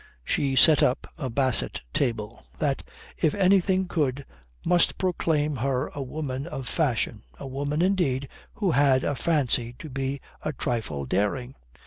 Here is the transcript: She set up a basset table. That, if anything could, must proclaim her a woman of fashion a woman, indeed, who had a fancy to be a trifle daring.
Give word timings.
She 0.23 0.55
set 0.55 0.81
up 0.81 1.05
a 1.19 1.29
basset 1.29 1.83
table. 1.93 2.47
That, 2.57 2.81
if 3.19 3.35
anything 3.35 3.87
could, 3.87 4.25
must 4.65 4.97
proclaim 4.97 5.57
her 5.57 5.91
a 5.93 6.01
woman 6.01 6.47
of 6.47 6.67
fashion 6.67 7.21
a 7.37 7.45
woman, 7.45 7.83
indeed, 7.83 8.27
who 8.55 8.71
had 8.71 9.03
a 9.03 9.13
fancy 9.13 9.75
to 9.77 9.91
be 9.91 10.19
a 10.41 10.53
trifle 10.53 11.05
daring. 11.05 11.53